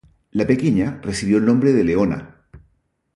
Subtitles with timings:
[0.31, 2.35] La pequeña recibió el nombre de Leona.